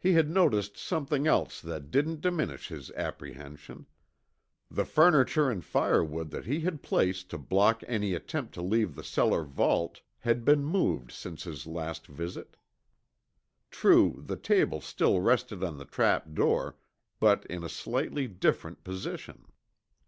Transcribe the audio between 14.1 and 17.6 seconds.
the table still rested on the trapdoor, but